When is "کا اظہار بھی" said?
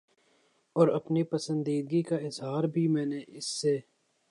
2.01-2.87